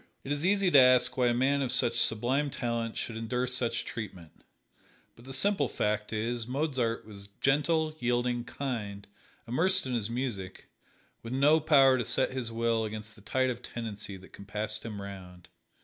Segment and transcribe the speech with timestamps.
[0.23, 3.85] It is easy to ask why a man of such sublime talent should endure such
[3.85, 4.43] treatment,
[5.15, 9.05] but the simple fact is Mozart was gentle, yielding, kind
[9.47, 10.69] immersed in his music
[11.21, 14.99] with no power to set his will against the tide of tendency that 'compassed him
[14.99, 15.49] round.